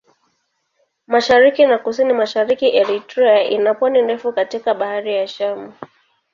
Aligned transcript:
Mashariki 1.07 1.65
na 1.65 1.77
Kusini-Mashariki 1.77 2.67
Eritrea 2.81 3.43
ina 3.43 3.71
pwani 3.77 4.01
ndefu 4.01 4.33
katika 4.33 4.73
Bahari 4.73 5.15
ya 5.15 5.27
Shamu. 5.27 5.73